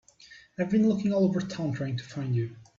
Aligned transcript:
I've 0.57 0.71
been 0.71 0.89
looking 0.89 1.13
all 1.13 1.25
over 1.25 1.39
town 1.41 1.73
trying 1.73 1.97
to 1.97 2.03
find 2.03 2.35
you. 2.35 2.55